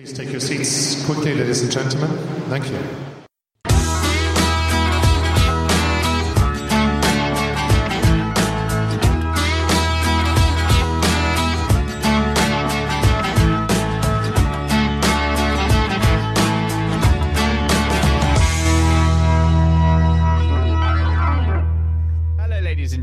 [0.00, 2.08] Please take your seats quickly, ladies and gentlemen.
[2.48, 3.19] Thank you.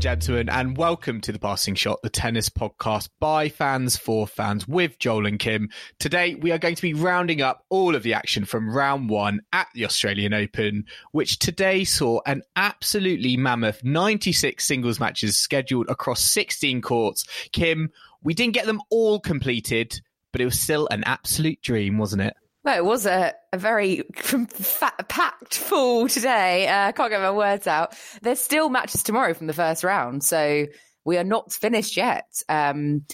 [0.08, 4.98] Gentlemen, and welcome to the Passing Shot, the tennis podcast by fans for fans with
[4.98, 5.68] Joel and Kim.
[5.98, 9.42] Today, we are going to be rounding up all of the action from round one
[9.52, 16.22] at the Australian Open, which today saw an absolutely mammoth 96 singles matches scheduled across
[16.22, 17.26] 16 courts.
[17.52, 17.90] Kim,
[18.22, 20.00] we didn't get them all completed,
[20.32, 22.34] but it was still an absolute dream, wasn't it?
[22.76, 26.68] It was a, a very fat, packed full today.
[26.68, 27.94] Uh, I can't get my words out.
[28.22, 30.66] There's still matches tomorrow from the first round, so
[31.04, 32.42] we are not finished yet.
[32.48, 33.04] Um,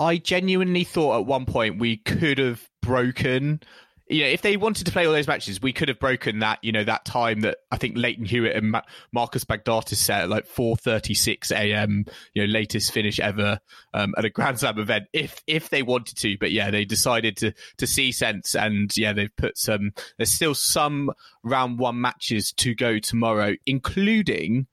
[0.00, 3.60] I genuinely thought at one point we could have broken.
[4.08, 6.58] You know, if they wanted to play all those matches, we could have broken that.
[6.62, 10.28] You know, that time that I think Lleyton Hewitt and Ma- Marcos Baghdatis set at
[10.28, 12.04] like four thirty six a.m.
[12.34, 13.60] You know, latest finish ever
[13.92, 15.06] um, at a Grand Slam event.
[15.12, 19.12] If if they wanted to, but yeah, they decided to to see sense, and yeah,
[19.12, 19.92] they've put some.
[20.16, 21.10] There's still some
[21.42, 24.66] round one matches to go tomorrow, including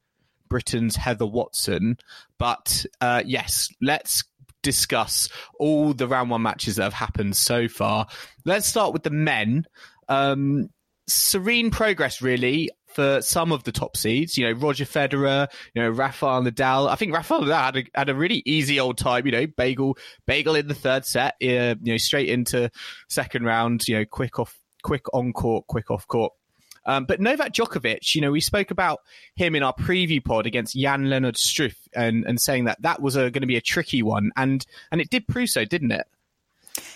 [0.50, 1.98] Britain's Heather Watson.
[2.38, 4.24] But uh, yes, let's
[4.66, 8.08] discuss all the round one matches that have happened so far.
[8.44, 9.66] Let's start with the men.
[10.10, 10.70] Um,
[11.08, 12.72] serene progress, really.
[12.88, 16.88] For some of the top seeds, you know, Roger Federer, you know, Rafael Nadal.
[16.88, 19.98] I think Rafael Nadal had a, had a really easy old time, you know, bagel,
[20.26, 22.72] bagel in the third set, uh, you know, straight into
[23.10, 26.32] second round, you know, quick off, quick on court, quick off court.
[26.86, 29.02] Um, but Novak Djokovic, you know, we spoke about
[29.36, 33.16] him in our preview pod against Jan Lennard Struff and, and saying that that was
[33.16, 34.32] going to be a tricky one.
[34.36, 36.08] And, and it did prove so, didn't it?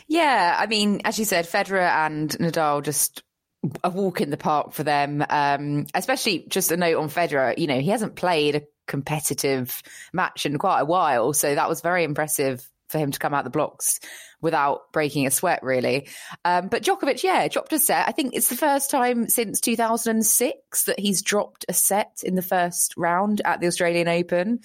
[0.08, 3.24] yeah, I mean, as you said, Federer and Nadal just
[3.84, 5.24] a walk in the park for them.
[5.30, 9.82] Um, especially just a note on Federer, you know, he hasn't played a competitive
[10.14, 13.44] match in quite a while, so that was very impressive for him to come out
[13.44, 14.00] the blocks
[14.42, 16.08] without breaking a sweat, really.
[16.46, 18.08] Um, but Djokovic, yeah, dropped a set.
[18.08, 22.42] I think it's the first time since 2006 that he's dropped a set in the
[22.42, 24.60] first round at the Australian Open.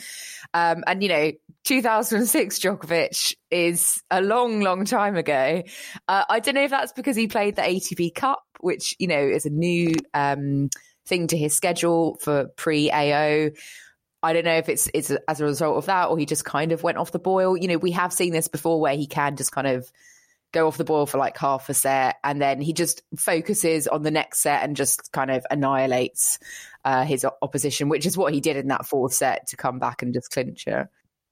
[0.53, 1.33] Um, and, you know,
[1.65, 5.63] 2006 Djokovic is a long, long time ago.
[6.07, 9.21] Uh, I don't know if that's because he played the ATP Cup, which, you know,
[9.21, 10.71] is a new um,
[11.07, 13.51] thing to his schedule for pre AO.
[14.25, 16.73] I don't know if it's it's as a result of that or he just kind
[16.73, 17.57] of went off the boil.
[17.57, 19.93] You know, we have seen this before where he can just kind of
[20.53, 24.03] go off the boil for like half a set and then he just focuses on
[24.03, 26.39] the next set and just kind of annihilates
[26.87, 30.01] uh, his opposition, which is what he did in that fourth set to come back
[30.01, 30.87] and just clinch it.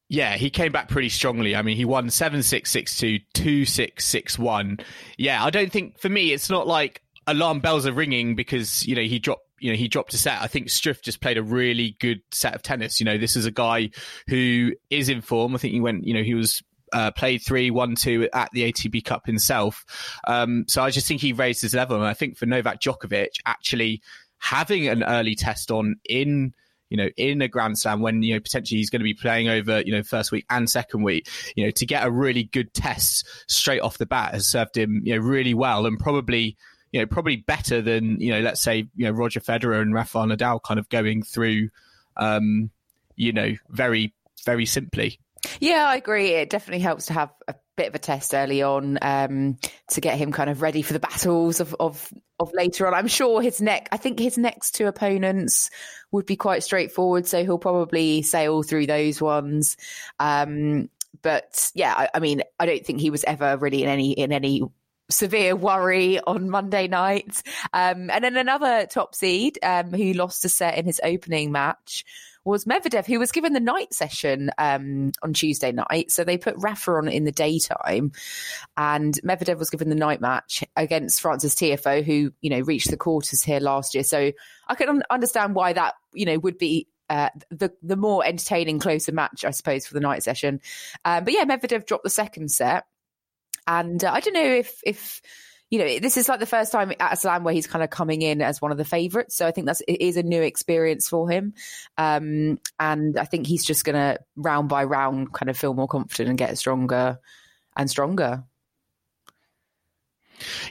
[0.08, 1.56] Yeah, he came back pretty strongly.
[1.56, 4.78] I mean, he won 7 6 6 2, 2 6 6 1.
[5.16, 8.94] Yeah, I don't think, for me, it's not like alarm bells are ringing because, you
[8.94, 10.42] know, he dropped you know, he dropped a set.
[10.42, 12.98] I think Struff just played a really good set of tennis.
[12.98, 13.90] You know, this is a guy
[14.26, 15.54] who is in form.
[15.54, 16.62] I think he went, you know, he was
[16.92, 19.84] uh, played three, one, two at the ATP Cup himself.
[20.26, 21.96] Um, so I just think he raised his level.
[21.96, 24.02] And I think for Novak Djokovic, actually
[24.38, 26.52] having an early test on in
[26.90, 29.48] you know, in a Grand Slam when, you know, potentially he's going to be playing
[29.48, 32.74] over, you know, first week and second week, you know, to get a really good
[32.74, 36.54] test straight off the bat has served him, you know, really well and probably,
[36.92, 40.26] you know, probably better than, you know, let's say, you know, Roger Federer and Rafael
[40.26, 41.70] Nadal kind of going through,
[42.16, 42.70] um,
[43.16, 44.14] you know, very,
[44.44, 45.18] very simply.
[45.58, 46.30] Yeah, I agree.
[46.30, 49.58] It definitely helps to have a bit of a test early on um,
[49.90, 52.94] to get him kind of ready for the battles of, of of later on.
[52.94, 53.88] I'm sure his neck.
[53.90, 55.70] I think his next two opponents
[56.10, 59.76] would be quite straightforward, so he'll probably sail through those ones.
[60.20, 60.90] Um,
[61.22, 64.32] but yeah, I, I mean, I don't think he was ever really in any in
[64.32, 64.62] any
[65.10, 67.42] severe worry on Monday night.
[67.72, 72.04] Um, and then another top seed um, who lost a set in his opening match
[72.44, 76.10] was Medvedev, who was given the night session um, on Tuesday night.
[76.10, 78.12] So they put Rafa on in the daytime,
[78.76, 82.96] and Medvedev was given the night match against Frances Tiafoe, who you know reached the
[82.96, 84.04] quarters here last year.
[84.04, 84.32] So
[84.66, 89.12] I can understand why that you know would be uh, the the more entertaining, closer
[89.12, 90.60] match, I suppose, for the night session.
[91.04, 92.84] Um, but yeah, Medvedev dropped the second set,
[93.66, 95.22] and uh, I don't know if if
[95.72, 97.88] you know, this is like the first time at a slam where he's kind of
[97.88, 99.34] coming in as one of the favourites.
[99.34, 101.54] So I think that's it is a new experience for him,
[101.96, 105.88] um, and I think he's just going to round by round kind of feel more
[105.88, 107.18] confident and get stronger
[107.74, 108.44] and stronger.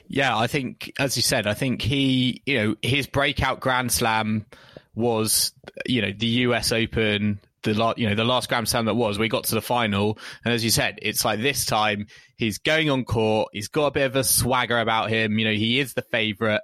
[0.07, 4.45] Yeah, I think, as you said, I think he, you know, his breakout Grand Slam
[4.93, 5.53] was,
[5.87, 9.19] you know, the US Open, the last, you know, the last Grand Slam that was.
[9.19, 12.89] We got to the final, and as you said, it's like this time he's going
[12.89, 13.49] on court.
[13.53, 15.39] He's got a bit of a swagger about him.
[15.39, 16.61] You know, he is the favorite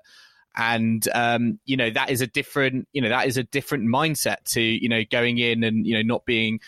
[0.58, 4.44] and um, you know that is a different you know that is a different mindset
[4.46, 6.60] to you know going in and you know not being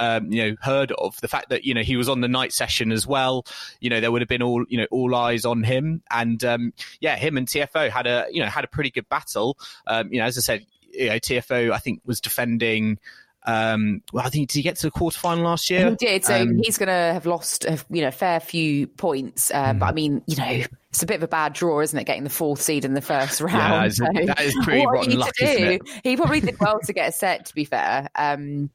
[0.00, 2.52] um, you know heard of the fact that you know he was on the night
[2.52, 3.44] session as well
[3.80, 6.72] you know there would have been all you know all eyes on him and um,
[7.00, 10.18] yeah him and Tiafoe had a you know had a pretty good battle um, you
[10.18, 12.98] know as I said you know Tiafoe I think was defending
[13.46, 15.90] um, well, I think did he get to the quarterfinal last year?
[15.90, 16.24] He did.
[16.24, 19.50] So um, he's going to have lost, a, you know, a fair few points.
[19.50, 19.78] Uh, mm.
[19.78, 22.04] But I mean, you know, it's a bit of a bad draw, isn't it?
[22.04, 23.54] Getting the fourth seed in the first round.
[23.54, 25.82] Yeah, so that is pretty rotten luck, it?
[26.02, 27.46] He probably did well to get a set.
[27.46, 28.70] To be fair, um,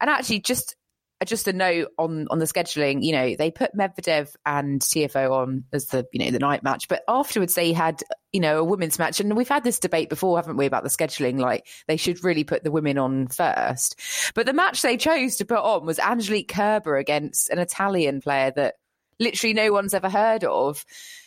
[0.00, 0.76] and actually, just
[1.24, 3.02] just a note on on the scheduling.
[3.02, 6.88] You know, they put Medvedev and Tiafoe on as the you know the night match,
[6.88, 8.02] but afterwards they had
[8.32, 10.88] you know a women's match, and we've had this debate before, haven't we, about the
[10.88, 11.38] scheduling?
[11.38, 14.00] Like they should really put the women on first.
[14.34, 18.52] But the match they chose to put on was Angelique Kerber against an Italian player
[18.56, 18.76] that
[19.18, 20.84] literally no one's ever heard of,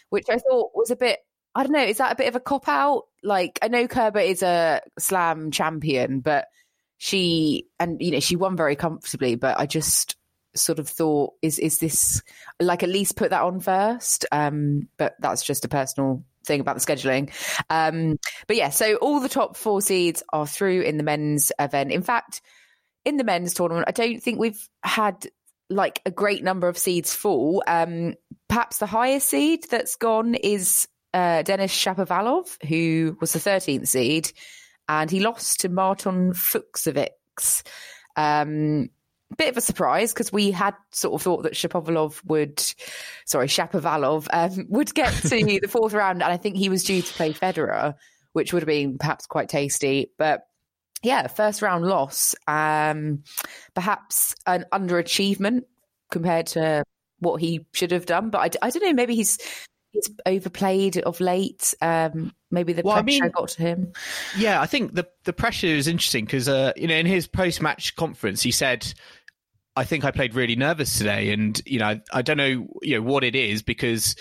[0.10, 1.20] which I thought was a bit.
[1.56, 1.84] I don't know.
[1.84, 3.04] Is that a bit of a cop out?
[3.22, 6.48] Like I know Kerber is a slam champion, but
[7.04, 10.16] she and you know she won very comfortably, but I just
[10.56, 12.24] sort of thought is is this
[12.62, 14.26] like at least put that on first?
[14.32, 17.30] Um but that's just a personal thing about the scheduling.
[17.70, 18.18] Um
[18.48, 21.92] but yeah so all the top four seeds are through in the men's event.
[21.92, 22.42] In fact
[23.04, 25.28] in the men's tournament i don't think we've had
[25.70, 27.66] like a great number of seeds fall.
[27.68, 28.14] Um
[28.48, 34.32] perhaps the highest seed that's gone is uh denis shapovalov who was the 13th seed
[34.88, 37.64] and he lost to Martin Fucsovics.
[38.16, 38.90] Um,
[39.38, 42.60] bit of a surprise because we had sort of thought that Shapovalov would,
[43.26, 45.30] sorry, Shapovalov um, would get to
[45.62, 47.96] the fourth round, and I think he was due to play Federer,
[48.34, 50.12] which would have been perhaps quite tasty.
[50.18, 50.46] But
[51.02, 53.24] yeah, first round loss, um,
[53.74, 55.62] perhaps an underachievement
[56.12, 56.84] compared to
[57.20, 58.30] what he should have done.
[58.30, 59.38] But I, I don't know, maybe he's
[59.94, 61.74] he's overplayed of late.
[61.82, 63.94] Um, maybe the well, pressure I mean, got to him.
[64.38, 67.62] Yeah, I think the the pressure is interesting because uh, you know in his post
[67.62, 68.94] match conference he said.
[69.76, 73.02] I think I played really nervous today, and you know I, don't know you know
[73.02, 74.16] what it is because,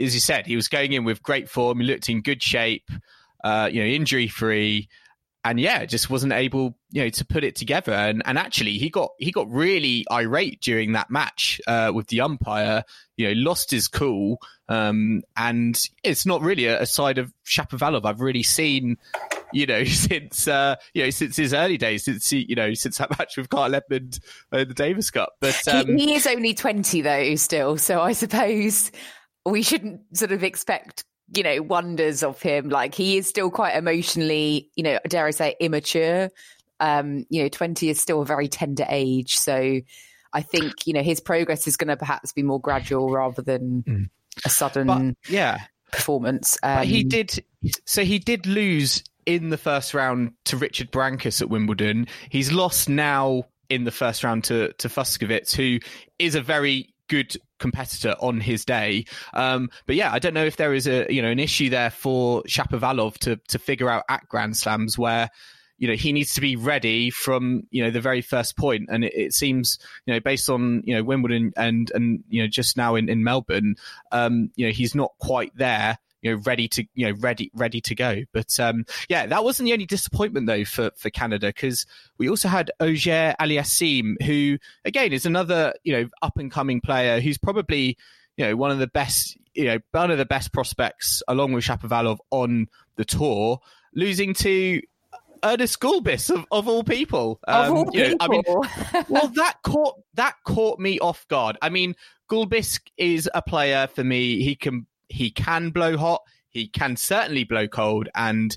[0.00, 1.78] as you said, he was going in with great form.
[1.78, 2.90] He looked in good shape,
[3.44, 4.88] uh, you know, injury free,
[5.44, 7.92] and yeah, just wasn't able, you know, to put it together.
[7.92, 12.20] And and actually, he got he got really irate during that match uh, with the
[12.20, 12.84] umpire.
[13.16, 18.04] You know, lost his cool, um, and it's not really a, a side of Shapovalov
[18.04, 18.96] I've really seen.
[19.52, 22.98] You know, since uh, you know since his early days, since he, you know since
[22.98, 24.18] that match with Kyle Edmund
[24.52, 25.34] in the Davis Cup.
[25.40, 27.78] But um, he, he is only twenty though, still.
[27.78, 28.90] So I suppose
[29.46, 31.04] we shouldn't sort of expect
[31.34, 32.68] you know, wonders of him.
[32.68, 36.30] Like he is still quite emotionally, you know, dare I say, immature.
[36.80, 39.36] Um, you know, 20 is still a very tender age.
[39.38, 39.80] So
[40.32, 43.82] I think, you know, his progress is going to perhaps be more gradual rather than
[43.82, 44.10] mm.
[44.44, 45.58] a sudden but, yeah.
[45.90, 46.56] performance.
[46.62, 47.42] Um, he did,
[47.84, 52.06] so he did lose in the first round to Richard Berankis at Wimbledon.
[52.30, 55.80] He's lost now in the first round to, to Fucsovics, who
[56.18, 59.04] is a very good competitor on his day.
[59.34, 61.90] Um, but yeah, I don't know if there is a you know an issue there
[61.90, 65.30] for Shapovalov to to figure out at Grand Slams where
[65.78, 69.04] you know he needs to be ready from you know the very first point and
[69.04, 72.76] it, it, seems you know based on you know wimbledon and and you know just
[72.76, 73.76] now in in melbourne
[74.10, 77.80] um you know he's not quite there you know ready to you know ready ready
[77.82, 78.22] to go.
[78.32, 81.86] But um, yeah, that wasn't the only disappointment though for for Canada because
[82.18, 87.20] we also had Auger Aliassime, who again is another you know up and coming player
[87.20, 87.96] who's probably
[88.36, 91.64] you know one of the best you know one of the best prospects along with
[91.64, 93.60] Shapovalov on the tour,
[93.94, 94.80] losing to
[95.42, 97.40] Ernest Gulbis of, of all people.
[97.46, 98.10] Um, of all people.
[98.10, 98.42] Know, I mean,
[99.08, 101.58] well, that caught that caught me off guard.
[101.62, 101.94] I mean,
[102.30, 104.42] Gulbis is a player for me.
[104.42, 106.22] He can he can blow hot.
[106.48, 108.08] He can certainly blow cold.
[108.14, 108.56] And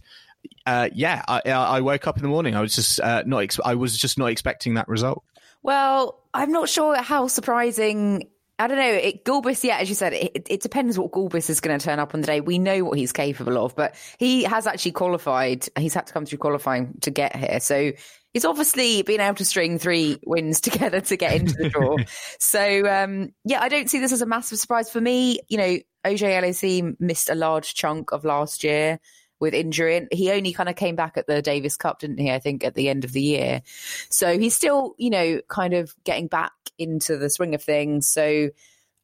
[0.66, 2.56] uh, yeah, I, I, woke up in the morning.
[2.56, 3.40] I was just uh, not.
[3.40, 5.24] Ex- I was just not expecting that result.
[5.64, 8.30] Well, I'm not sure how surprising.
[8.58, 8.92] I don't know.
[8.92, 11.98] It, Gulbis, yeah, as you said, it, it depends what Gulbis is going to turn
[11.98, 12.42] up on the day.
[12.42, 15.68] We know what he's capable of, but he has actually qualified.
[15.78, 17.60] He's had to come through qualifying to get here.
[17.60, 17.92] So
[18.34, 21.98] he's obviously been able to string three wins together to get into the draw.
[22.40, 25.40] so um, yeah, I don't see this as a massive surprise for me.
[25.50, 29.00] You know, OJ missed a large chunk of last year
[29.40, 29.98] with injury.
[29.98, 32.32] And He only kind of came back at the Davis Cup, didn't he?
[32.32, 33.62] I think at the end of the year.
[34.10, 38.08] So he's still, you know, kind of getting back into the swing of things.
[38.08, 38.50] So,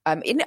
[0.06, 0.42] um, in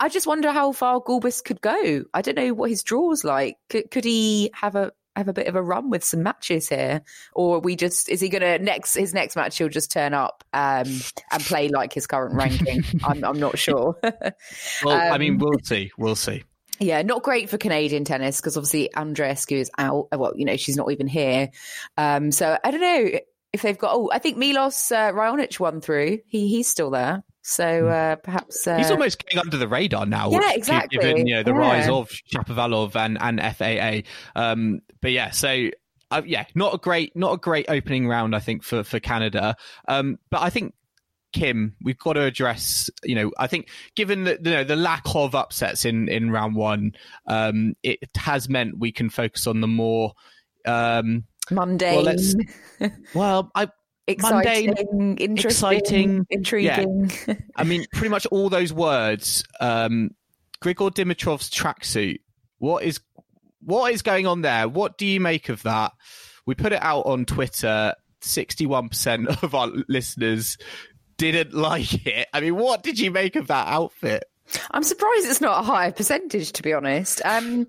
[0.00, 2.02] I just wonder how far Gulbis could go.
[2.12, 3.56] I don't know what his draw's like.
[3.68, 7.02] Could, could he have a have a bit of a run with some matches here,
[7.34, 10.44] or we just is he going to next his next match he'll just turn up
[10.52, 10.88] um,
[11.30, 12.84] and play like his current ranking?
[13.04, 13.96] I'm I'm not sure.
[14.02, 15.90] well, um, I mean, um, we'll see.
[15.98, 16.44] We'll see.
[16.80, 20.08] Yeah, not great for Canadian tennis because obviously Andreescu is out.
[20.12, 21.50] Well, you know, she's not even here.
[21.96, 23.20] Um, so I don't know
[23.52, 23.94] if they've got.
[23.94, 25.12] Oh, I think Milos uh,
[25.60, 26.18] won through.
[26.26, 27.22] He he's still there.
[27.42, 27.88] So hmm.
[27.88, 30.30] uh, perhaps uh, he's almost getting under the radar now.
[30.30, 30.98] Yeah, exactly.
[30.98, 31.58] Given you know the yeah.
[31.58, 34.08] rise of Shapovalov and and FAA.
[34.40, 35.68] Um, but yeah, so
[36.10, 39.56] uh, yeah, not a great not a great opening round I think for for Canada.
[39.88, 40.74] Um, but I think
[41.32, 45.02] Kim, we've got to address, you know, I think given the, you know, the lack
[45.14, 46.92] of upsets in, in round one,
[47.26, 50.12] um, it has meant we can focus on the more,
[50.66, 52.04] um, mundane.
[52.04, 53.68] Well, well I,
[54.06, 57.10] exciting, mundane, interesting, exciting, intriguing.
[57.26, 57.34] Yeah.
[57.56, 59.44] I mean, pretty much all those words.
[59.60, 60.10] Um,
[60.62, 62.20] Grigor Dimitrov's tracksuit.
[62.58, 63.00] What is
[63.60, 64.68] what is going on there?
[64.68, 65.92] What do you make of that?
[66.46, 67.94] We put it out on Twitter.
[68.20, 70.56] Sixty-one percent of our listeners
[71.18, 72.28] didn't like it.
[72.32, 74.24] I mean, what did you make of that outfit?
[74.70, 77.22] I'm surprised it's not a higher percentage, to be honest.
[77.24, 77.66] Um,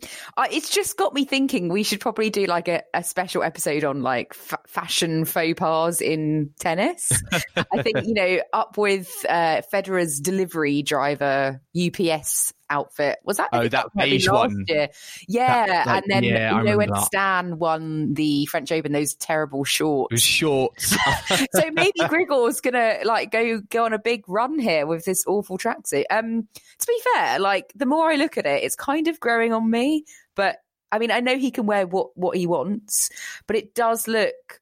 [0.51, 4.01] it's just got me thinking we should probably do like a, a special episode on
[4.01, 7.11] like f- fashion faux pas in tennis.
[7.55, 13.19] I think you know, up with uh, Federer's delivery driver UPS outfit.
[13.23, 13.49] Was that?
[13.53, 14.65] Oh, that beige one.
[14.67, 14.89] Year?
[15.27, 17.05] Yeah, that, and then yeah, you know when that.
[17.05, 20.21] Stan won the French Open, those terrible shorts.
[20.21, 20.95] shorts.
[21.53, 25.57] so maybe Grigor's gonna like go go on a big run here with this awful
[25.57, 26.05] tracksuit.
[26.09, 26.47] Um,
[26.79, 29.69] to be fair, like the more I look at it, it's kind of growing on
[29.69, 30.05] me.
[30.35, 30.57] But
[30.91, 33.09] I mean, I know he can wear what what he wants,
[33.47, 34.61] but it does look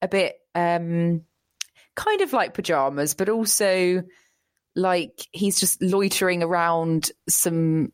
[0.00, 1.22] a bit um
[1.94, 4.02] kind of like pajamas, but also
[4.74, 7.92] like he's just loitering around some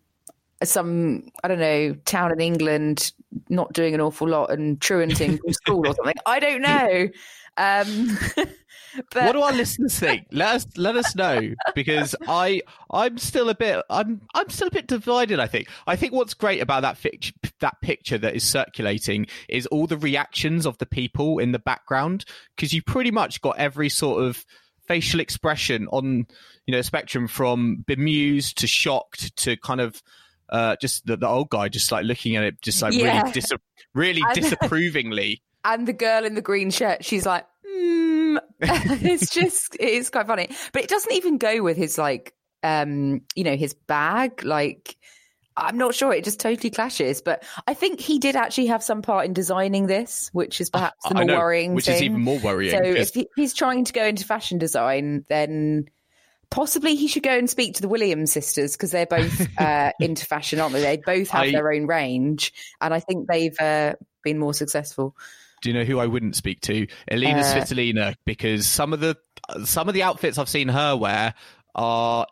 [0.65, 3.13] some I don't know town in England,
[3.49, 6.15] not doing an awful lot and truanting from school or something.
[6.27, 7.09] I don't know.
[7.57, 8.19] Um,
[9.13, 9.27] but...
[9.27, 10.27] What do our listeners think?
[10.33, 14.73] Let us let us know because I I'm still a bit I'm I'm still a
[14.73, 15.41] bit divided.
[15.41, 19.67] I think I think what's great about that fic- that picture that is circulating is
[19.67, 22.25] all the reactions of the people in the background
[22.57, 24.45] because you pretty much got every sort of
[24.87, 26.27] facial expression on
[26.69, 30.03] you know spectrum from bemused to shocked to kind of
[30.51, 33.21] uh, just the, the, old guy just like looking at it just like yeah.
[33.21, 33.53] really dis-
[33.95, 38.39] really and, disapprovingly and the girl in the green shirt she's like mm.
[38.61, 43.23] it's just it is quite funny but it doesn't even go with his like um
[43.35, 44.97] you know his bag like
[45.61, 46.13] I'm not sure.
[46.13, 47.21] It just totally clashes.
[47.21, 51.03] But I think he did actually have some part in designing this, which is perhaps
[51.09, 51.97] the more know, worrying which thing.
[51.97, 52.71] is even more worrying.
[52.71, 55.89] So if he, he's trying to go into fashion design, then
[56.51, 60.27] possibly he should go and speak to the Williams sisters because they're both uh, into
[60.27, 60.83] fashion, aren't they?
[60.83, 65.17] They both have I, their own range, and I think they've uh, been more successful.
[65.63, 66.87] Do you know who I wouldn't speak to?
[67.11, 69.17] Elena uh, Svitolina, because some of the
[69.65, 71.35] some of the outfits I've seen her wear
[71.75, 72.27] are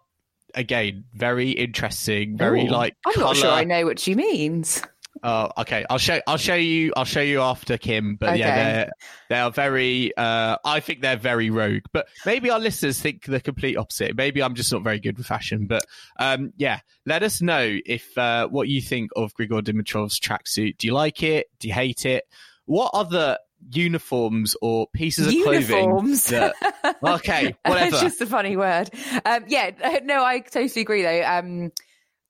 [0.56, 2.96] again, very interesting, very Ooh, like.
[3.06, 4.82] I'm not sure I know what she means.
[5.28, 5.84] Oh, okay.
[5.90, 6.20] I'll show.
[6.28, 6.92] I'll show you.
[6.96, 8.14] I'll show you after Kim.
[8.14, 8.38] But okay.
[8.38, 8.90] yeah, they're
[9.28, 10.16] they are very.
[10.16, 11.82] Uh, I think they're very rogue.
[11.92, 14.16] But maybe our listeners think the complete opposite.
[14.16, 15.66] Maybe I'm just not very good with fashion.
[15.66, 15.84] But
[16.20, 20.78] um, yeah, let us know if uh, what you think of Grigor Dimitrov's tracksuit.
[20.78, 21.48] Do you like it?
[21.58, 22.22] Do you hate it?
[22.66, 23.38] What other
[23.72, 26.28] uniforms or pieces of uniforms.
[26.28, 26.52] clothing.
[26.84, 27.88] That, okay, whatever.
[27.88, 28.90] it's just a funny word.
[29.24, 31.22] Um, yeah, no, I totally agree though.
[31.24, 31.72] Um,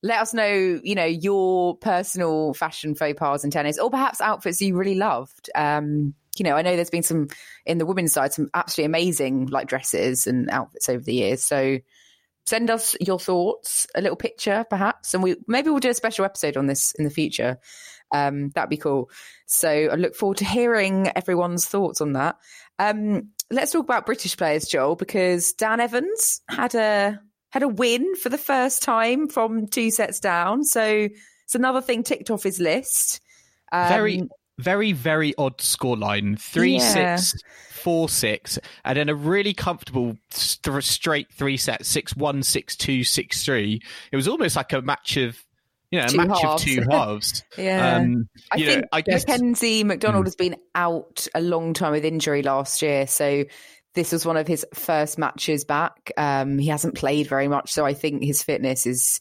[0.07, 4.63] let us know, you know, your personal fashion faux pas in tennis, or perhaps outfits
[4.63, 5.51] you really loved.
[5.55, 7.29] Um, you know, I know there's been some
[7.65, 11.43] in the women's side, some absolutely amazing like dresses and outfits over the years.
[11.43, 11.79] So
[12.47, 16.25] send us your thoughts, a little picture perhaps, and we maybe we'll do a special
[16.25, 17.59] episode on this in the future.
[18.13, 19.11] Um, that'd be cool.
[19.47, 22.37] So I look forward to hearing everyone's thoughts on that.
[22.79, 27.21] Um, let's talk about British players, Joel, because Dan Evans had a
[27.51, 30.65] had a win for the first time from two sets down.
[30.65, 31.09] So
[31.45, 33.21] it's another thing ticked off his list.
[33.73, 37.17] Um, very, very, very odd scoreline: three yeah.
[37.17, 42.77] six, four six, and then a really comfortable st- straight three sets: six one, six
[42.77, 43.81] two, six three.
[44.13, 45.43] It was almost like a match of
[45.91, 46.63] you know, a match halves.
[46.63, 47.45] of two halves.
[47.59, 47.97] yeah.
[47.97, 49.27] Um, I think I guess...
[49.27, 50.27] Mackenzie McDonald mm.
[50.27, 53.07] has been out a long time with injury last year.
[53.07, 53.45] So
[53.97, 56.13] this was one of his first matches back.
[56.17, 57.73] Um, he hasn't played very much.
[57.73, 59.21] So I think his fitness is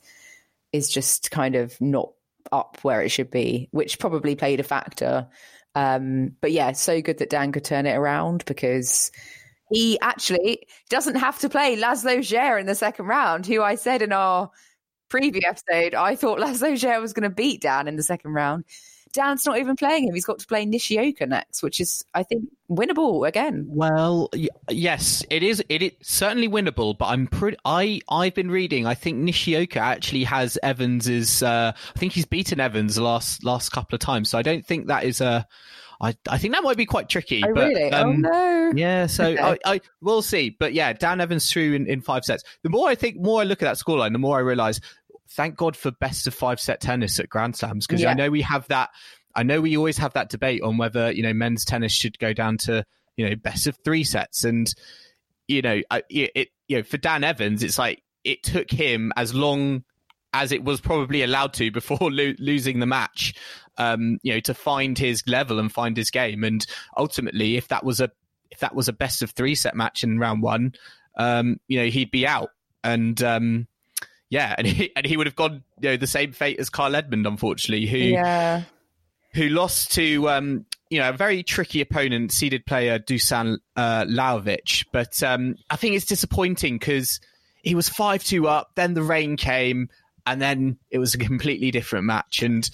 [0.72, 2.12] is just kind of not
[2.52, 5.28] up where it should be, which probably played a factor.
[5.74, 9.12] Um, but yeah, so good that Dan could turn it around because
[9.72, 14.02] he actually doesn't have to play Laslo Djere in the second round, who I said
[14.02, 14.52] in our
[15.10, 18.66] preview episode, I thought Laslo Djere was going to beat Dan in the second round.
[19.16, 20.14] Dan's not even playing him.
[20.14, 23.66] He's got to play Nishioka next, which is, I think, winnable again.
[23.68, 25.64] Well, y- yes, it is.
[25.70, 27.58] It is certainly winnable, but I'm pretty.
[27.66, 28.86] I I've been reading.
[28.86, 31.42] I think Nishioka actually has Evans's.
[31.42, 34.66] Uh, I think he's beaten Evans the last last couple of times, so I don't
[34.66, 35.48] think that is a.
[36.02, 37.42] I, I think that might be quite tricky.
[37.42, 37.90] Oh, but, really?
[37.92, 38.72] um, oh, no.
[38.76, 39.42] Yeah, so Okay.
[39.42, 40.50] I, I we'll see.
[40.50, 42.44] But yeah, Dan Evans through in, in five sets.
[42.64, 44.82] The more I think, more I look at that scoreline, the more I realise.
[45.32, 48.12] Thank God for best of five set tennis at Grand Slams because Yeah.
[48.12, 48.90] I know we have that.
[49.36, 52.32] I know we always have that debate on whether you know men's tennis should go
[52.34, 52.86] down to
[53.18, 54.74] you know best of three sets, and
[55.48, 59.12] you know I, it, it you know for Dan Evans, it's like it took him
[59.18, 59.84] as long
[60.34, 63.34] as it was probably allowed to before lo- losing the match,
[63.78, 66.44] um, you know, to find his level and find his game.
[66.44, 66.66] And
[66.98, 68.12] ultimately, if that was a
[68.52, 70.74] if that was a best of three set match in round one,
[71.18, 72.50] um, you know, he'd be out.
[72.84, 73.68] And um,
[74.30, 76.96] yeah, and he and he would have gone, you know, the same fate as Kyle
[76.96, 78.64] Edmund, unfortunately, who Yeah.
[79.34, 84.86] who lost to um, you know a very tricky opponent, seeded player Dusan uh, Lajovic.
[84.92, 87.20] But um, I think it's disappointing because
[87.64, 89.90] he was five two up, then the rain came,
[90.26, 92.42] and then it was a completely different match.
[92.42, 92.70] And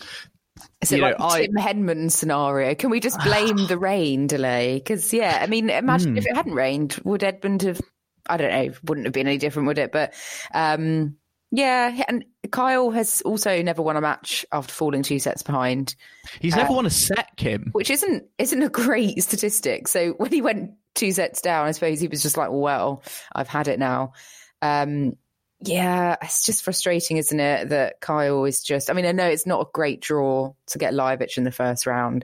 [0.81, 2.75] Is it You know, like I- Tim Henman scenario?
[2.75, 4.75] Can we just blame the rain delay?
[4.75, 6.17] Because yeah, I mean, imagine Hmm.
[6.17, 7.81] if it hadn't rained, would Edmund have?
[8.27, 8.73] I don't know.
[8.83, 9.91] Wouldn't have been any different, would it?
[9.91, 10.13] But
[10.53, 11.17] um,
[11.51, 15.95] yeah, and Kyle has also never won a match after falling two sets behind,
[16.39, 17.69] he's never won a set, Kim.
[17.73, 19.89] which isn't isn't a great statistic.
[19.89, 23.03] So when he went two sets down, I suppose he was just like, well,
[23.35, 24.13] I've had it now.
[24.61, 25.17] Um,
[25.63, 27.69] yeah, it's just frustrating, isn't it?
[27.69, 28.89] That Kyle is just.
[28.89, 31.85] I mean, I know it's not a great draw to get Livich in the first
[31.85, 32.23] round,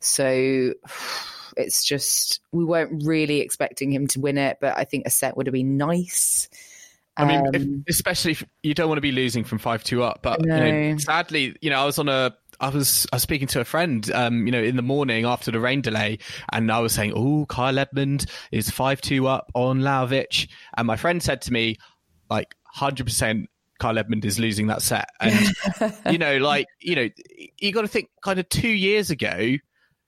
[0.00, 0.74] so
[1.56, 5.34] it's just we weren't really expecting him to win it, but I think a set
[5.36, 6.50] would have been nice.
[7.16, 10.02] I mean, if, Um, especially if you don't want to be losing from five two
[10.02, 10.20] up.
[10.22, 12.34] But you know, sadly, you know, I was on a.
[12.58, 15.50] I was I was speaking to a friend, um, you know, in the morning after
[15.50, 16.18] the rain delay,
[16.52, 20.96] and I was saying, "Oh, Kyle Edmund is five two up on Lajovic," and my
[20.96, 21.76] friend said to me,
[22.30, 25.54] like, hundred percent, Kyle Edmund is losing that set, and
[26.10, 27.08] you know, like, you know,
[27.58, 29.56] you got to think, kind of two years ago,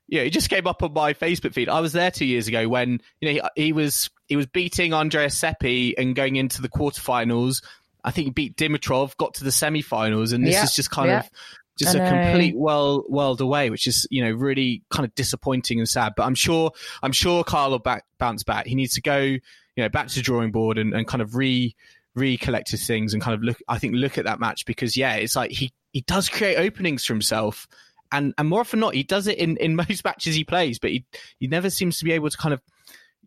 [0.07, 1.69] yeah, he just came up on my Facebook feed.
[1.69, 4.93] I was there two years ago when you know he, he was he was beating
[4.93, 7.63] Andreas Seppi and going into the quarterfinals.
[8.03, 11.09] I think he beat Dimitrov, got to the semifinals, and this Yeah, is just kind
[11.09, 11.19] yeah.
[11.19, 11.29] of
[11.77, 15.89] just a complete world world away, which is you know really kind of disappointing and
[15.89, 16.13] sad.
[16.15, 16.71] But I'm sure
[17.03, 18.67] I'm sure Kyle will back, bounce back.
[18.67, 19.41] He needs to go you
[19.77, 21.75] know back to the drawing board and, and kind of re
[22.15, 23.57] recollect his things and kind of look.
[23.67, 27.03] I think look at that match because yeah, it's like he he does create openings
[27.03, 27.67] for himself
[28.11, 30.79] and and more often than not, he does it in in most matches he plays,
[30.79, 31.05] but he
[31.39, 32.61] he never seems to be able to kind of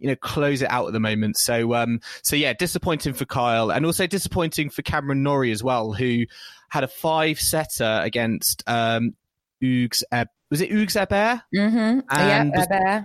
[0.03, 1.37] you know close it out at the moment.
[1.39, 5.93] So um so yeah, disappointing for Kyle, and also disappointing for Cameron Norrie as well,
[5.93, 6.25] who
[6.69, 9.15] had a five setter against um
[9.61, 11.41] Hugues Eb- was it Hugues Ebert?
[11.55, 12.03] mhm.
[12.11, 13.05] yeah, And was-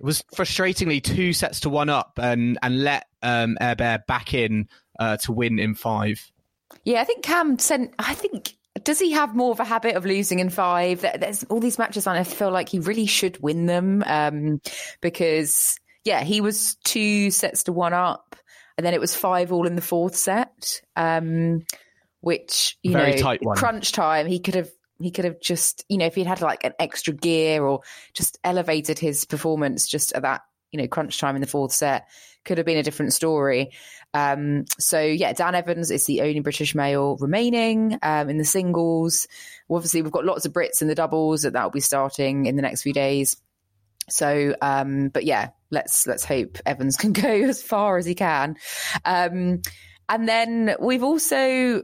[0.00, 4.68] was frustratingly two sets to one up, and and let um Ebert back in
[5.00, 6.30] uh, to win in five.
[6.84, 7.94] Yeah, I think Cam sent.
[7.98, 11.00] I think does he have more of a habit of losing in five?
[11.00, 14.60] There's all these matches, and I feel like he really should win them um,
[15.00, 18.36] because yeah, he was two sets to one up,
[18.76, 21.64] and then it was five all in the fourth set, um,
[22.20, 23.56] which you Very know, tight one.
[23.56, 24.26] crunch time.
[24.26, 24.70] He could have.
[25.00, 27.80] He could have just, you know, if he'd had like an extra gear or
[28.12, 32.06] just elevated his performance just at that, you know, crunch time in the fourth set,
[32.44, 33.72] could have been a different story.
[34.14, 39.26] Um, so yeah, Dan Evans is the only British male remaining um, in the singles.
[39.68, 42.54] Obviously, we've got lots of Brits in the doubles that that will be starting in
[42.54, 43.36] the next few days.
[44.08, 48.56] So, um, but yeah, let's let's hope Evans can go as far as he can.
[49.04, 49.62] Um,
[50.08, 51.82] and then we've also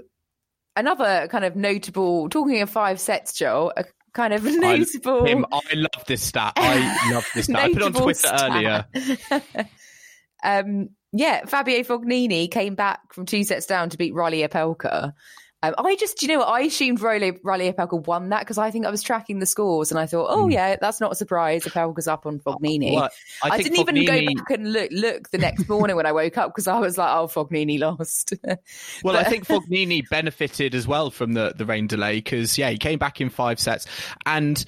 [0.76, 3.72] another kind of notable talking of five sets, Joel.
[3.76, 5.24] A kind of notable.
[5.24, 6.52] Him, I love this stat.
[6.56, 7.56] I love this stat.
[7.56, 8.50] I put it on Twitter stat.
[8.50, 8.86] earlier.
[10.42, 15.12] um, yeah, Fabio Fognini came back from two sets down to beat Reilly Opelka.
[15.62, 16.48] Um, I just, do you know what?
[16.48, 19.90] I assumed Reilly, Reilly Opelka won that because I think I was tracking the scores
[19.90, 21.64] and I thought, oh, yeah, that's not a surprise.
[21.64, 22.94] Opelka's up on Fognini.
[22.94, 23.10] Well,
[23.42, 26.38] I, think didn't even go back and look look the next morning when I woke
[26.38, 28.32] up because I was like, oh, Fognini lost.
[29.04, 32.70] Well, I But- think Fognini benefited as well from the, the rain delay because, yeah,
[32.70, 33.86] he came back in five sets
[34.24, 34.64] and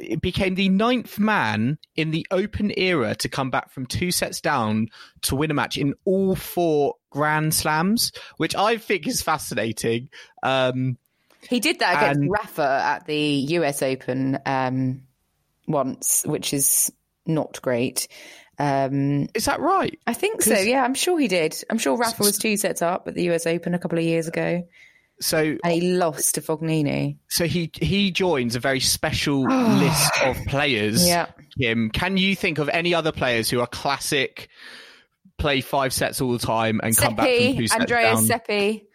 [0.00, 4.40] it became the ninth man in the open era to come back from two sets
[4.40, 4.88] down
[5.22, 10.08] to win a match in all four Grand Slams, which I think is fascinating.
[10.42, 10.96] Um,
[11.48, 15.02] he did that against and- Rafa at the US Open um,
[15.66, 16.92] once, which is
[17.26, 18.08] not great.
[18.58, 19.98] Um, is that right?
[20.06, 20.54] I think so.
[20.58, 21.56] Yeah, I'm sure he did.
[21.70, 24.28] I'm sure Rafa was two sets up at the US Open a couple of years
[24.28, 24.66] ago,
[25.20, 27.16] So, and he lost to Fognini.
[27.28, 29.42] so he he joins a very special
[29.78, 31.06] list of players.
[31.08, 31.26] Yeah.
[31.58, 34.48] Kim, can you think of any other players who are classic,
[35.40, 38.26] play five sets all the time and come back from two Seppi, sets Andreas down?
[38.26, 38.86] Seppi.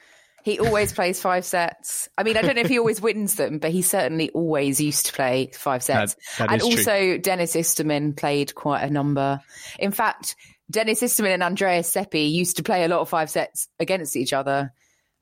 [0.43, 2.08] He always plays five sets.
[2.15, 5.08] I mean, I don't know if he always wins them, but he certainly always used
[5.08, 6.15] to play five sets.
[6.38, 6.77] that and is true.
[6.77, 9.41] also, Dennis Istomin played quite a number.
[9.79, 10.36] In fact,
[10.69, 14.34] Dennis Istomin and Andreas Seppi used to play a lot of five sets against each
[14.34, 14.71] other.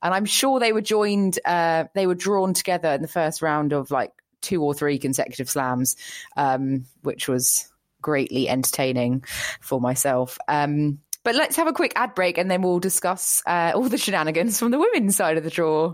[0.01, 3.71] And I'm sure they were joined, uh, they were drawn together in the first round
[3.71, 5.95] of like two or three consecutive slams,
[6.36, 9.23] um, which was greatly entertaining
[9.62, 10.38] for myself.
[10.47, 13.97] Um, but let's have a quick ad break and then we'll discuss uh, all the
[13.97, 15.93] shenanigans from the women's side of the draw.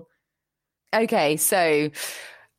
[0.93, 1.89] Okay, so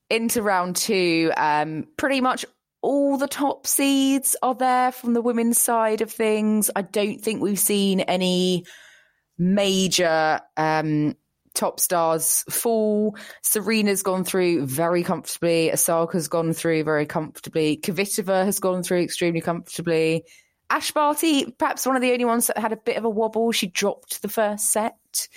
[0.08, 2.44] into round two, um, pretty much
[2.82, 6.70] all the top seeds are there from the women's side of things.
[6.74, 8.64] I don't think we've seen any
[9.38, 11.16] major um,
[11.54, 13.16] top stars fall.
[13.42, 15.70] Serena's gone through very comfortably.
[15.70, 17.76] Osaka's gone through very comfortably.
[17.76, 20.24] Kvitova has gone through extremely comfortably.
[20.70, 23.50] Ash Barty, perhaps one of the only ones that had a bit of a wobble.
[23.52, 25.28] She dropped the first set.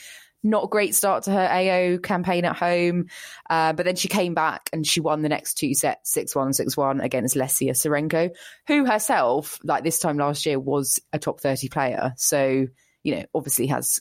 [0.44, 3.08] Not a great start to her AO campaign at home.
[3.50, 6.54] Uh, but then she came back and she won the next two sets 6 1,
[6.54, 8.30] 6 1 against Lesia Tsurenko,
[8.68, 12.14] who herself, like this time last year, was a top 30 player.
[12.18, 12.68] So,
[13.04, 14.00] you know, obviously has.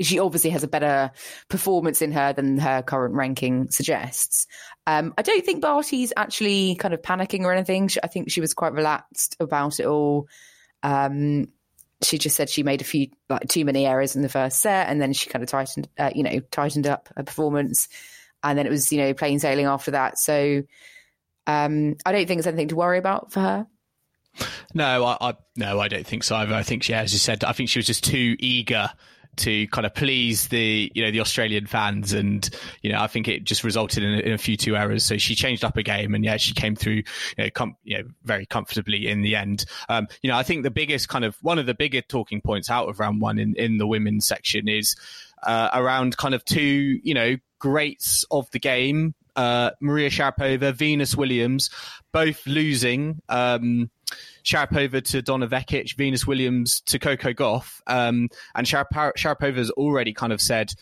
[0.00, 1.10] She obviously has a better
[1.48, 4.46] performance in her than her current ranking suggests.
[4.86, 7.88] Um, I don't think Barty's actually kind of panicking or anything.
[7.88, 10.28] She, I think she was quite relaxed about it all.
[10.82, 11.48] Um,
[12.02, 14.88] she just said she made a few like too many errors in the first set,
[14.88, 17.88] and then she kind of tightened, uh, you know, tightened up her performance,
[18.42, 20.18] and then it was you know plain sailing after that.
[20.18, 20.62] So
[21.46, 23.66] um, I don't think there's anything to worry about for her.
[24.74, 26.54] No, I, I no, I don't think so either.
[26.54, 28.90] I think, she, as you said, I think she was just too eager
[29.36, 32.48] to kind of please the you know the Australian fans, and
[32.82, 35.04] you know I think it just resulted in a, in a few two errors.
[35.04, 37.04] So she changed up a game, and yeah, she came through you
[37.38, 39.64] know, com- you know very comfortably in the end.
[39.88, 42.70] Um, you know, I think the biggest kind of one of the bigger talking points
[42.70, 44.96] out of round one in in the women's section is
[45.42, 49.14] uh, around kind of two you know greats of the game.
[49.34, 51.68] Uh, Maria Sharapova, Venus Williams,
[52.10, 53.20] both losing.
[53.28, 53.90] Um,
[54.44, 57.80] Sharapova to Donna Vekic, Venus Williams to Coco Gauff.
[57.86, 60.72] Um, and Sharap- Sharapova's already kind of said,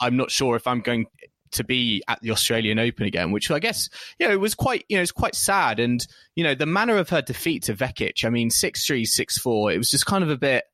[0.00, 1.06] I'm not sure if I'm going
[1.52, 4.84] to be at the Australian Open again, which I guess, you know, it was quite,
[4.88, 5.80] you know, it's quite sad.
[5.80, 9.78] And, you know, the manner of her defeat to Vekic, I mean, 6-3, 6-4, it
[9.78, 10.64] was just kind of a bit,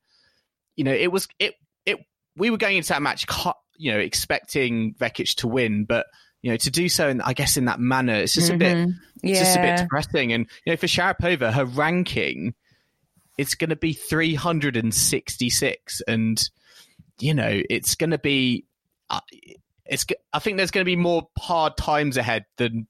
[0.75, 1.53] you know, it was, it,
[1.85, 1.97] it,
[2.35, 3.25] we were going into that match,
[3.77, 6.07] you know, expecting Vekic to win, but,
[6.45, 8.77] you know, to do so, in, I guess, in that manner, it's just a bit,
[9.23, 10.31] it's just a bit depressing.
[10.31, 12.53] And you know, for Sharapova, her ranking,
[13.35, 16.49] it's going to be 366, and
[17.19, 18.65] you know, it's going to be,
[19.09, 19.21] uh,
[19.87, 20.05] it's.
[20.33, 22.85] I think there's going to be more hard times ahead than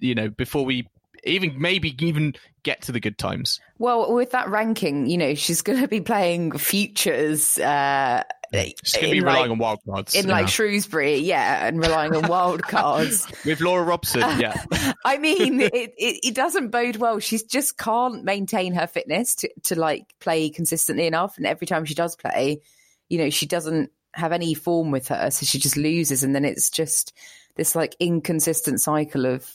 [0.00, 0.88] you know before we
[1.24, 3.60] even maybe even get to the good times.
[3.78, 7.58] Well, with that ranking, you know, she's going to be playing futures.
[7.58, 10.32] Uh, She's going to be relying like, on wild cards in yeah.
[10.32, 14.22] like Shrewsbury, yeah, and relying on wild cards with Laura Robson.
[14.40, 14.54] Yeah,
[15.04, 17.18] I mean, it, it, it doesn't bode well.
[17.18, 21.84] She just can't maintain her fitness to to like play consistently enough, and every time
[21.84, 22.62] she does play,
[23.10, 26.46] you know, she doesn't have any form with her, so she just loses, and then
[26.46, 27.12] it's just
[27.56, 29.46] this like inconsistent cycle of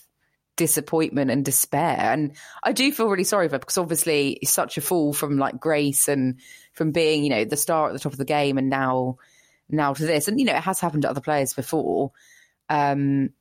[0.56, 1.98] disappointment and despair.
[2.00, 5.38] And I do feel really sorry for her because obviously it's such a fall from
[5.38, 6.40] like grace and
[6.74, 9.18] from being, you know, the star at the top of the game and now
[9.70, 10.28] now to this.
[10.28, 12.12] And, you know, it has happened to other players before.
[12.70, 13.32] Um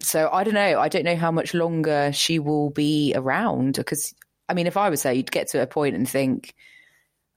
[0.00, 0.78] so I don't know.
[0.78, 4.14] I don't know how much longer she will be around because
[4.48, 6.54] I mean if I was her, you'd get to a point and think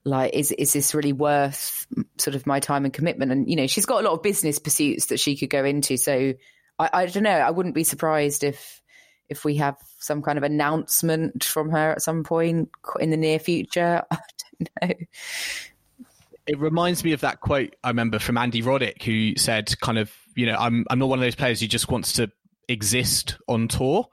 [0.08, 1.86] like is is this really worth
[2.18, 4.58] sort of my time and commitment and you know she's got a lot of business
[4.58, 6.34] pursuits that she could go into so
[6.80, 8.82] I, I don't know I wouldn't be surprised if
[9.30, 13.40] if we have some kind of announcement from her at some point in the near
[13.40, 14.04] future.
[14.12, 14.18] I
[14.60, 14.96] don't know.
[16.48, 20.12] It reminds me of that quote I remember from Andy Roddick, who said, "Kind of,
[20.36, 22.32] you know, I'm I'm not one of those players who just wants to
[22.70, 24.08] exist on tour."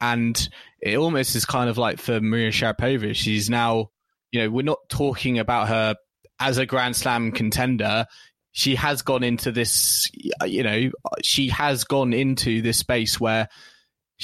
[0.00, 0.48] And
[0.80, 3.90] it almost is kind of like for Maria Sharapova, she's now,
[4.32, 5.96] you know, we're not talking about her
[6.38, 8.06] as a Grand Slam contender.
[8.52, 10.06] She has gone into this,
[10.44, 10.90] you know,
[11.22, 13.48] she has gone into this space where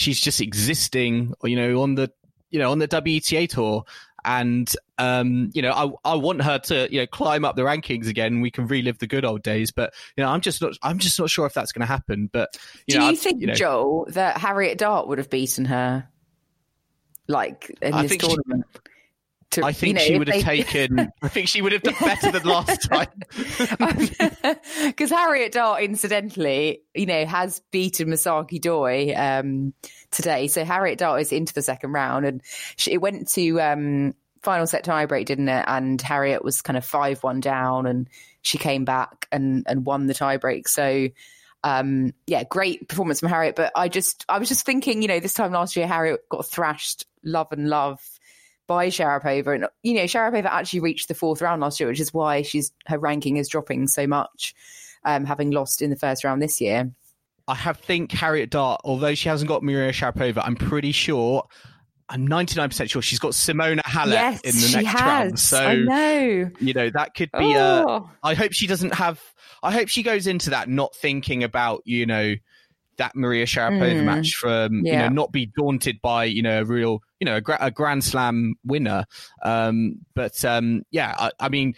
[0.01, 2.11] she's just existing, you know, on the
[2.51, 3.85] you know on the WTA tour,
[4.25, 5.73] and um, you know,
[6.05, 8.41] I I want her to you know climb up the rankings again.
[8.41, 11.19] We can relive the good old days, but you know, I'm just not I'm just
[11.19, 12.29] not sure if that's going to happen.
[12.33, 15.31] But you do know, you I- think, you know, Joel, that Harriet Dart would have
[15.31, 16.09] beaten her,
[17.29, 18.67] like in I this think she- tournament?
[19.53, 21.13] To- I think you know, she would have they- taken.
[21.23, 23.09] I think she would have done better than last time.
[24.87, 29.73] because Harriet Dart, incidentally, you know, has beaten Misaki Doi um,
[30.11, 30.47] today.
[30.47, 32.43] So Harriet Dart is into the second round, and
[32.77, 35.65] she, it went to um, final set tiebreak, didn't it?
[35.67, 38.09] And Harriet was kind of five one down, and
[38.43, 40.69] she came back and and won the tiebreak.
[40.69, 41.09] So.
[41.63, 43.55] Um, yeah, great performance from Harriet.
[43.55, 46.47] But I just, I was just thinking, you know, this time last year, Harriet got
[46.47, 48.01] thrashed love and love
[48.71, 49.53] by Sharapova.
[49.53, 52.73] And, you know, Sharapova actually reached the fourth round last year, which is why she's
[52.87, 54.55] her ranking is dropping so much,
[55.05, 56.89] um, having lost in the first round this year.
[57.49, 61.49] I have think Harriet Dart, although she hasn't got Maria Sharapova, I'm pretty sure.
[62.09, 65.41] I'm 99% sure she's got Simona Halep yes, in the next round.
[65.41, 66.51] So I know.
[66.61, 67.57] you know that could be.
[67.57, 68.09] Oh.
[68.23, 69.21] I hope she doesn't have.
[69.65, 72.37] I hope she goes into that not thinking about you know
[72.99, 74.05] that Maria Sharapova Mm.
[74.05, 77.41] match from you know not be daunted by you know a real you know a,
[77.41, 79.05] gra- a Grand Slam winner.
[79.43, 81.75] Um, but um, yeah, I, I mean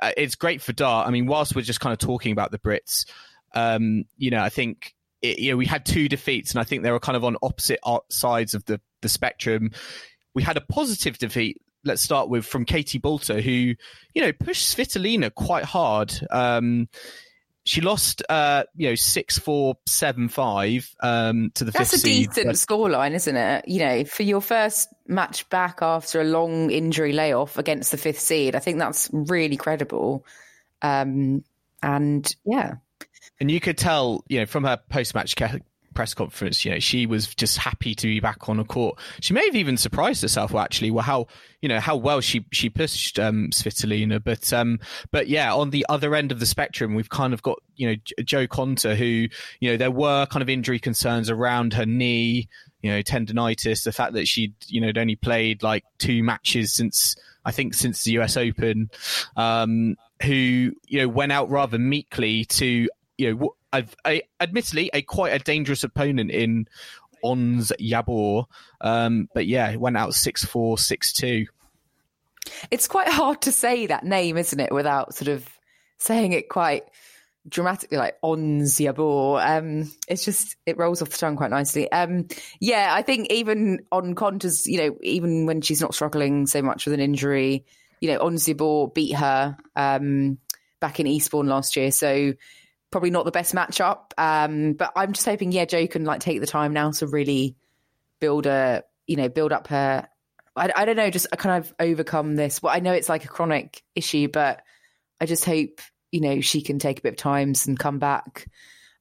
[0.00, 1.06] uh, it's great for Dart.
[1.06, 3.06] I mean, whilst we're just kind of talking about the Brits,
[3.54, 6.82] um, you know, I think it, you know we had two defeats, and I think
[6.82, 7.80] they were kind of on opposite
[8.10, 9.70] sides of the the spectrum.
[10.34, 11.60] We had a positive defeat.
[11.84, 13.74] Let's start with from Katie Boulter, who
[14.14, 16.12] you know pushed Svitolina quite hard.
[16.30, 16.88] Um,
[17.66, 22.28] she lost, uh, you know, six four seven five um, to the That's a seed.
[22.30, 23.66] decent scoreline, isn't it?
[23.66, 28.20] You know, for your first match back after a long injury layoff against the fifth
[28.20, 30.24] seed, I think that's really credible.
[30.80, 31.42] Um,
[31.82, 32.74] and yeah,
[33.40, 35.58] And you could tell, you know, from her post-match ca-
[35.96, 38.98] press conference, you know, she was just happy to be back on a court.
[39.20, 41.26] She may have even surprised herself, actually, well, how
[41.60, 44.22] you know how well she she pushed um, Svitolina.
[44.22, 44.78] But um,
[45.10, 47.96] but yeah, on the other end of the spectrum, we've kind of got you know
[48.22, 49.26] Jo Konta, who
[49.58, 52.48] you know there were kind of injury concerns around her knee,
[52.82, 56.72] you know, tendonitis, the fact that she'd you know had only played like two matches
[56.72, 58.90] since I think since the US Open,
[59.36, 65.02] um, who you know went out rather meekly to you know, a, a, admittedly a
[65.02, 66.68] quite a dangerous opponent in
[67.22, 68.46] Ons Jabeur,
[68.80, 71.46] um, but yeah, went out six four six two.
[72.70, 75.48] it's quite hard to say that name, isn't it, without sort of
[75.98, 76.84] saying it quite
[77.48, 79.44] dramatically, like Onziabor.
[79.44, 81.90] Um, it's just it rolls off the tongue quite nicely.
[81.90, 82.28] Um,
[82.60, 86.86] yeah, I think even on Konta's, you know, even when she's not struggling so much
[86.86, 87.64] with an injury,
[88.00, 90.38] you know, Onziabor beat her um,
[90.80, 92.34] back in Eastbourne last year, so
[92.96, 94.12] probably not the best matchup.
[94.16, 97.54] Um, but I'm just hoping, yeah, Jo can like take the time now to really
[98.20, 100.08] build a, you know, build up her.
[100.56, 102.62] I, I don't know, just I kind of overcome this.
[102.62, 104.62] Well, I know it's like a chronic issue, but
[105.20, 108.48] I just hope you know she can take a bit of time and come back.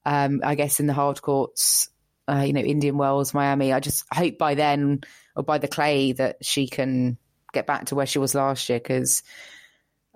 [0.06, 1.88] Um, I guess in the hard courts,
[2.28, 3.72] uh, you know, Indian Wells, Miami.
[3.72, 5.06] I just hope by then
[5.38, 7.18] or by the clay that she can
[7.54, 9.24] get back to where she was last year because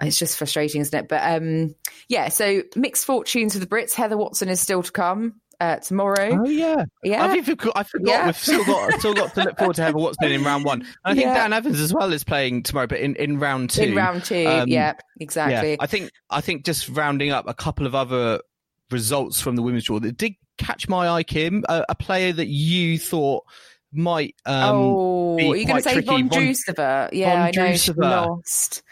[0.02, 1.08] it's just frustrating, isn't it?
[1.08, 1.76] But um,
[2.08, 3.94] yeah, so mixed fortunes for the Brits.
[3.94, 6.40] Heather Watson is still to come uh, tomorrow.
[6.42, 8.08] Oh yeah, yeah, I, think I forgot.
[8.08, 8.26] Yeah.
[8.28, 10.82] We've still got still got to look forward to Heather Watson in round one.
[10.82, 11.34] And I think Yeah.
[11.34, 13.84] Dan Evans as well is playing tomorrow, but in, in round two.
[13.84, 14.46] in round two.
[14.48, 15.72] Um, yeah, exactly.
[15.72, 18.42] Yeah, I think I think just rounding up a couple of other
[18.90, 21.66] results from the women's draw that did catch my eye, Kim.
[21.68, 23.44] A, a player that you thought
[23.92, 26.02] might um, oh, are you going to say.
[26.02, 27.10] Von Von- Drusova?
[27.12, 28.84] Yeah, I know she lost.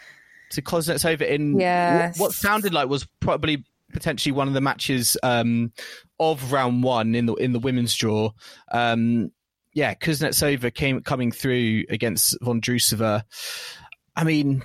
[0.50, 2.18] To Kuznetsova in Yes.
[2.18, 5.72] what, what sounded like was probably potentially one of the matches um,
[6.20, 8.30] of round one in the in the women's draw.
[8.70, 9.30] Um,
[9.74, 13.22] yeah, Kuznetsova came coming through against Vondrousova.
[14.16, 14.62] I mean,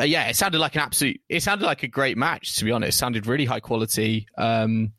[0.00, 1.20] uh, yeah, it sounded like an absolute.
[1.28, 2.56] It sounded like a great match.
[2.56, 4.26] To be honest, it sounded really high quality.
[4.38, 4.92] Um,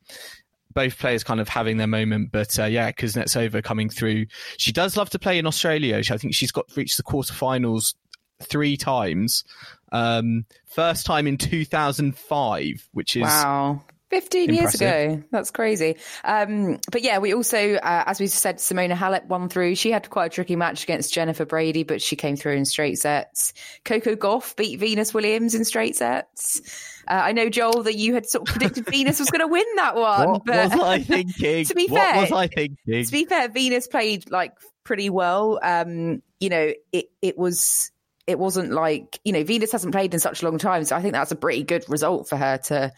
[0.73, 4.25] both players kind of having their moment, but uh, yeah, Kuznetsova coming through.
[4.57, 5.97] She does love to play in Australia.
[5.97, 7.93] I think she's got reached the quarterfinals
[8.43, 9.43] three times.
[9.91, 13.83] Um, first time in 2005, which is Wow.
[14.09, 15.23] 15 years ago.
[15.31, 15.97] That's crazy.
[16.23, 19.73] Um, but yeah, we also, uh, as we said, Simona Halep won through.
[19.73, 22.99] She had quite a tricky match against Jennifer Brady, but she came through in straight
[22.99, 23.53] sets.
[23.85, 26.61] Coco Goff beat Venus Williams in straight sets.
[27.07, 29.65] Uh, I know, Joel, that you had sort of predicted Venus was going to win
[29.77, 30.29] that one.
[30.29, 31.65] what but was I thinking?
[31.65, 33.05] to be what fair- was I thinking?
[33.05, 34.53] to be fair, Venus played like
[34.83, 35.59] pretty well.
[35.63, 37.91] Um, you know, it it was
[38.27, 41.01] it wasn't like you know Venus hasn't played in such a long time, so I
[41.01, 42.91] think that's a pretty good result for her to.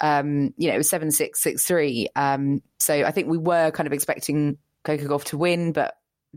[0.00, 2.08] Um, you know, it was seven six six three.
[2.14, 5.94] Um, so I think we were kind of expecting Coco Gauff to win, but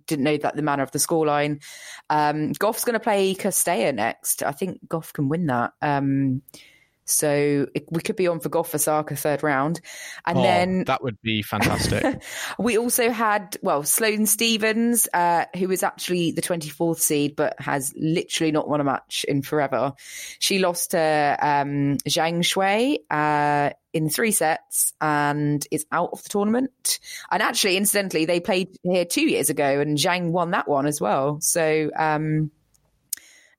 [0.08, 1.62] didn't know that the manner of the scoreline.
[2.10, 4.42] Um, Gauff's going to play Cirstea next.
[4.44, 5.74] I think Gauff can win that.
[5.82, 6.42] Um,
[7.12, 9.82] so it, we could be on for Gauff Osaka third round.
[10.26, 12.22] And Oh, then that would be fantastic.
[12.60, 17.94] we also had, well, Sloane Stevens, uh, who was actually the 24th seed, but has
[17.96, 19.94] literally not won a match in forever.
[20.40, 26.30] She lost to um, Zhang Shuai uh, in three sets and is out of the
[26.30, 27.00] tournament.
[27.30, 31.02] And actually, incidentally, they played here two years ago and Zhang won that one as
[31.02, 31.40] well.
[31.42, 32.52] So, um,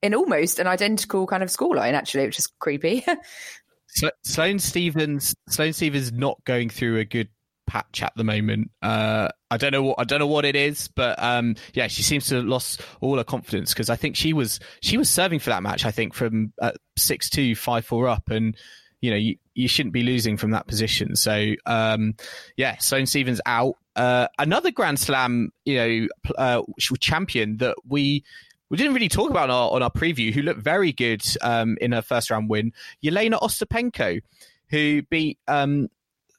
[0.03, 3.05] in almost an identical kind of scoreline, actually, which is creepy.
[3.89, 7.29] Slo- Sloane Stevens, Sloane Stevens not going through a good
[7.67, 8.71] patch at the moment.
[8.83, 12.03] Uh, I don't know what I don't know what it is, but um, yeah, she
[12.03, 15.39] seems to have lost all her confidence because I think she was she was serving
[15.39, 15.85] for that match.
[15.85, 16.53] I think from
[16.97, 18.57] six two five four up, and
[19.01, 21.17] you know you, you shouldn't be losing from that position.
[21.17, 22.15] So um,
[22.57, 23.77] yeah, Sloane Stevens out.
[23.95, 26.63] Uh, another Grand Slam, you know, uh,
[26.99, 28.25] champion that we
[28.73, 31.77] we didn't really talk about on our, on our preview, who looked very good um,
[31.83, 32.73] in her first round win,
[33.05, 34.23] Jelena Ostapenko,
[34.71, 35.91] who beat um,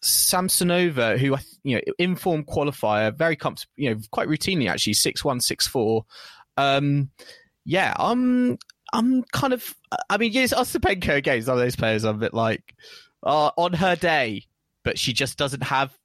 [0.02, 5.42] Samsonova, who you know informed qualifier, very comfortable, you know, quite routinely actually, six one
[5.42, 6.06] six four.
[6.58, 7.12] Um,
[7.66, 8.58] yeah, I'm
[8.94, 9.76] I'm kind of,
[10.10, 12.74] I mean, yes, Ostapenko again is one of those players I'm a bit like
[13.22, 14.48] uh, on her day,
[14.84, 15.96] but she just doesn't have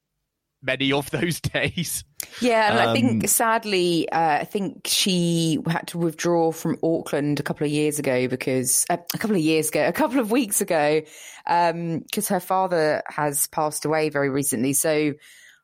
[0.63, 2.05] many of those days.
[2.41, 7.41] Yeah, and I Um, think sadly, uh, I think she had to withdraw from Auckland
[7.41, 10.31] a couple of years ago because uh, a couple of years ago, a couple of
[10.31, 11.03] weeks ago,
[11.45, 14.73] because her father has passed away very recently.
[14.73, 15.15] So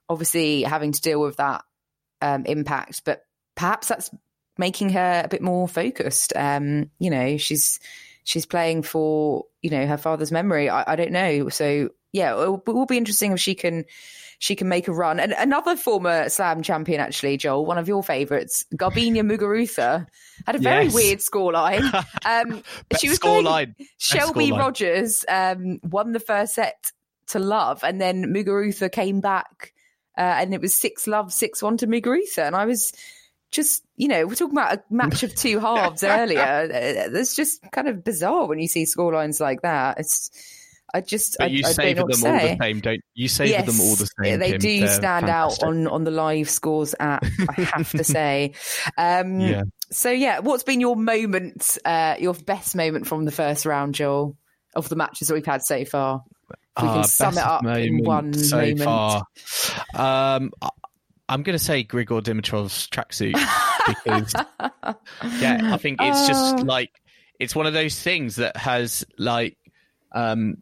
[0.09, 1.63] obviously, having to deal with that
[2.21, 3.23] um, impact, but
[3.55, 4.11] perhaps that's
[4.59, 6.33] making her a bit more focused.
[6.37, 7.81] Um, you know, she's
[8.25, 10.69] she's playing for you know her father's memory.
[10.71, 11.49] I, I don't know.
[11.49, 13.85] So yeah, it will, it will be interesting if she can
[14.39, 15.19] she can make a run.
[15.21, 20.07] And another former slam champion, actually, Joel, one of your favourites, Garbiñe Muguruza,
[20.47, 20.95] had a very Yes.
[20.95, 21.83] weird scoreline.
[22.27, 22.63] Um,
[22.99, 23.75] she was scoreline.
[23.99, 24.59] Shelby scoreline.
[24.59, 26.91] Rogers um, won the first set
[27.29, 29.73] to love, and then Muguruza came back,
[30.17, 32.93] uh, and it was six love, six one to Muguruza, and I was
[33.51, 37.09] just, you know, we're talking about a match of two halves earlier.
[37.11, 39.99] That's just kind of bizarre when you see scorelines like that.
[40.01, 40.31] It's,
[40.95, 43.29] I just, But I, you I savor them all the same, don't you?
[43.29, 44.39] Savor them all the same.
[44.39, 44.61] They Kim.
[44.61, 45.63] do They're stand fantastic.
[45.65, 47.25] out on on the live scores app.
[47.49, 48.53] I have to say.
[48.97, 49.63] Um, Yeah.
[49.91, 54.37] So yeah, what's been your moment, uh, your best moment from the first round, Joel,
[54.75, 56.23] of the matches that we've had so far?
[56.77, 58.81] If we can Ah, sum it up in one so moment.
[58.83, 59.25] far.
[59.95, 60.51] Um,
[61.29, 63.33] I'm going to say Grigor Dimitrov's tracksuit
[63.87, 64.33] because,
[65.41, 66.63] yeah, I think it's just Oh.
[66.65, 66.91] like
[67.39, 69.57] it's one of those things that has like,
[70.13, 70.57] um,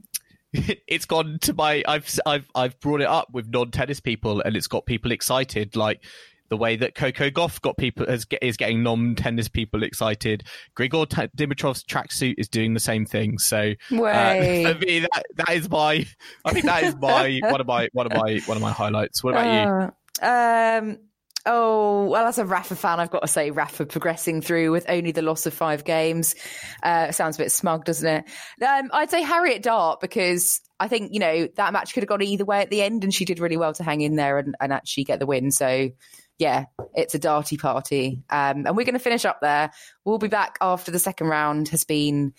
[0.52, 1.82] it's gone to my.
[1.86, 6.02] I've I've I've brought it up with non-tennis people, and it's got people excited, like.
[6.48, 10.44] The way that Coco Gauff got people is, get, is getting non-tennis people excited.
[10.76, 13.38] Grigor T- Dimitrov's tracksuit is doing the same thing.
[13.38, 16.06] So uh, for me, that, that is my.
[16.44, 19.24] I think that is my one of my one of my one of my highlights.
[19.24, 19.92] What about you?
[20.22, 20.98] Uh, um,
[21.46, 25.12] oh, well, as a Rafa fan, I've got to say Rafa progressing through with only
[25.12, 26.34] the loss of five games.
[26.82, 28.24] Uh, sounds a bit smug, doesn't it?
[28.66, 32.22] Um, I'd say Harriet Dart because I think, you know, that match could have gone
[32.22, 34.54] either way at the end and she did really well to hang in there and,
[34.60, 35.50] and actually get the win.
[35.50, 35.90] So,
[36.38, 38.22] yeah, it's a darty party.
[38.30, 39.70] Um, and we're going to finish up there.
[40.04, 42.34] We'll be back after the second round has been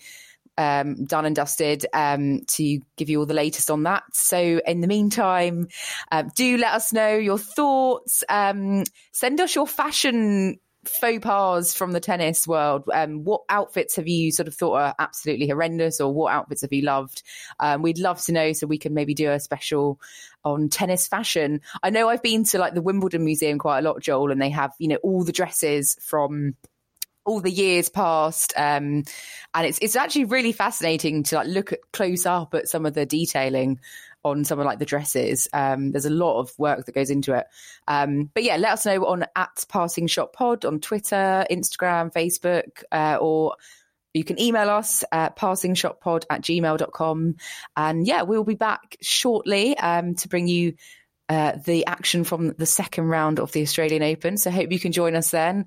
[0.58, 4.04] um, done and dusted um, to give you all the latest on that.
[4.12, 5.68] So, in the meantime,
[6.10, 8.24] um, do let us know your thoughts.
[8.28, 12.84] Um, send us your fashion faux pas from the tennis world.
[12.92, 16.72] Um, what outfits have you sort of thought are absolutely horrendous, or what outfits have
[16.72, 17.22] you loved?
[17.60, 20.00] Um, we'd love to know so we can maybe do a special
[20.44, 21.60] on tennis fashion.
[21.82, 24.50] I know I've been to like the Wimbledon Museum quite a lot, Joel, and they
[24.50, 26.54] have you know all the dresses from
[27.24, 29.02] all the years past um
[29.54, 32.94] and it's it's actually really fascinating to like look at close up at some of
[32.94, 33.80] the detailing
[34.24, 37.34] on some of like the dresses um there's a lot of work that goes into
[37.34, 37.46] it
[37.88, 42.82] um but yeah let us know on at passing shot pod on twitter instagram facebook
[42.92, 43.56] uh, or
[44.12, 47.36] you can email us at passingshotpod at gmail.com
[47.76, 50.74] and yeah we'll be back shortly um to bring you
[51.28, 54.36] uh, the action from the second round of the Australian Open.
[54.36, 55.66] So hope you can join us then.